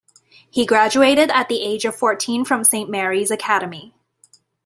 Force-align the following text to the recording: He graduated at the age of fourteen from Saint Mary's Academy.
He 0.49 0.65
graduated 0.65 1.29
at 1.29 1.47
the 1.47 1.61
age 1.61 1.85
of 1.85 1.95
fourteen 1.95 2.43
from 2.43 2.63
Saint 2.63 2.89
Mary's 2.89 3.29
Academy. 3.29 3.93